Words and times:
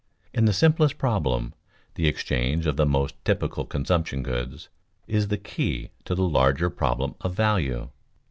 In 0.33 0.45
the 0.45 0.51
simplest 0.51 0.97
problem, 0.97 1.53
the 1.93 2.07
exchange 2.07 2.65
of 2.65 2.75
the 2.75 2.87
most 2.87 3.13
typical 3.23 3.65
consumption 3.65 4.23
goods, 4.23 4.67
is 5.05 5.27
the 5.27 5.37
key 5.37 5.91
to 6.05 6.15
the 6.15 6.27
larger 6.27 6.71
problem 6.71 7.13
of 7.21 7.35
value. 7.35 7.89